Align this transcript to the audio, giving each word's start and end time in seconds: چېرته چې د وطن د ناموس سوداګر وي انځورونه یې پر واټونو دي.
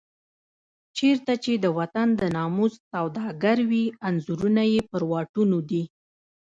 چېرته 0.97 1.33
چې 1.43 1.51
د 1.63 1.65
وطن 1.77 2.07
د 2.19 2.21
ناموس 2.35 2.73
سوداګر 2.91 3.57
وي 3.71 3.85
انځورونه 4.07 4.61
یې 4.73 4.81
پر 4.89 5.01
واټونو 5.11 5.57
دي. 5.69 5.83